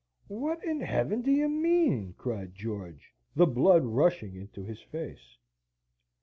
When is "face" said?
4.81-5.37